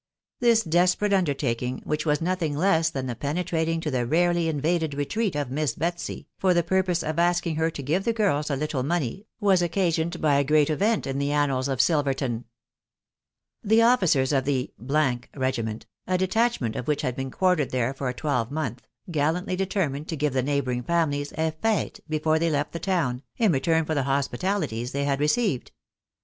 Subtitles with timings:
[0.39, 5.35] This desperate undertaking, which was nothing less than the penetrating to the rarely invaded retreat
[5.35, 8.81] of Miss Betsy, for the purpose of asking her to give the girls a little
[8.81, 10.65] money, was occasioned by a gte&X.
[10.65, 10.73] «too&.
[10.73, 11.03] yel <toav vKMfcsktJL 8tfverton.
[11.19, 12.43] B 4 9 THB WIDOW BARrfABf.
[13.77, 14.73] The officers of the
[15.35, 20.07] regiment, a detachment of which had been quartered there for a twelvemonth, gallantly deter mined
[20.07, 23.93] to give the neighbouring families a fete before they left the town, in return for
[23.93, 25.71] the hospitalities they had received.